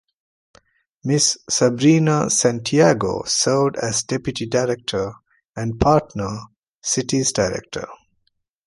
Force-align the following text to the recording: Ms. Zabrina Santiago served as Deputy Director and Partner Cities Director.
Ms. 1.03 1.37
Zabrina 1.47 2.31
Santiago 2.31 3.21
served 3.27 3.75
as 3.77 4.01
Deputy 4.01 4.47
Director 4.47 5.13
and 5.55 5.79
Partner 5.79 6.39
Cities 6.81 7.31
Director. 7.31 7.87